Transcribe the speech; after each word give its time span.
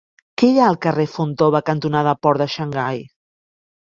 Què 0.41 0.47
hi 0.51 0.55
ha 0.61 0.69
al 0.71 0.77
carrer 0.85 1.03
Fontova 1.15 1.61
cantonada 1.67 2.13
Port 2.23 2.41
de 2.43 2.47
Xangai? 2.55 2.99